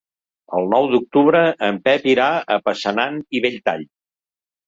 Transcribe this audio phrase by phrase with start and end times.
[0.59, 3.85] El nou d'octubre en Pep irà a Passanant i Belltall.